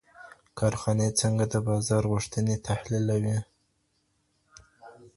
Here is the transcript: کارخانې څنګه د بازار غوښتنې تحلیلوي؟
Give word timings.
کارخانې 0.59 1.09
څنګه 1.21 1.45
د 1.53 1.55
بازار 1.67 2.03
غوښتنې 2.11 2.55
تحلیلوي؟ 2.67 3.37